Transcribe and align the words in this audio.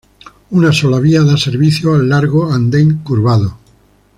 Una 0.49 0.71
sola 0.71 0.99
vía 0.99 1.21
da 1.21 1.37
servicio 1.37 1.93
al 1.93 2.09
largo 2.09 2.51
anden 2.51 3.03
curvado. 3.03 3.59